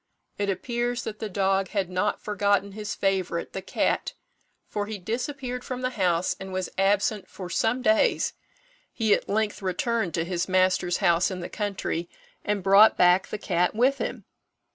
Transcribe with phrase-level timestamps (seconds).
[0.39, 4.13] It appears that the dog had not forgotten his favourite, the cat,
[4.67, 8.33] for he disappeared from the house, and was absent for some days.
[8.91, 12.09] He at length returned to his master's house in the country,
[12.43, 14.25] and brought back the cat with him.